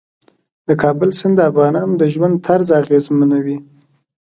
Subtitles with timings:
[0.67, 3.57] د کابل سیند د افغانانو د ژوند طرز اغېزمنوي.